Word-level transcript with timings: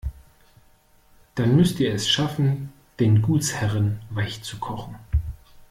Dann 1.35 1.55
müsst 1.55 1.79
ihr 1.79 1.93
es 1.93 2.09
schaffen, 2.09 2.73
den 2.99 3.21
Gutsherren 3.21 3.99
weichzukochen. 4.09 4.95